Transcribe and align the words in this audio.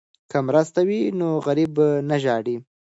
که 0.31 0.37
مرسته 0.47 0.81
وي 0.87 1.01
نو 1.19 1.29
غریب 1.45 1.73
نه 2.09 2.17
ژاړي. 2.23 2.55